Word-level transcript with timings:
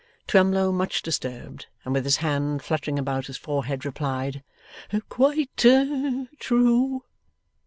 Twemlow, 0.25 0.71
much 0.71 1.03
disturbed, 1.03 1.67
and 1.85 1.93
with 1.93 2.05
his 2.05 2.17
hand 2.25 2.63
fluttering 2.63 2.97
about 2.97 3.27
his 3.27 3.37
forehead, 3.37 3.85
replied: 3.85 4.41
'Quite 5.09 5.51
true. 6.39 7.03